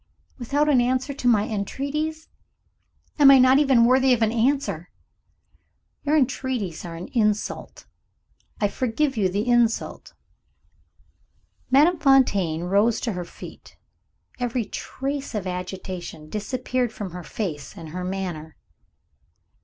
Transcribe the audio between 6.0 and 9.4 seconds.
"Your entreaties are an insult. I forgive you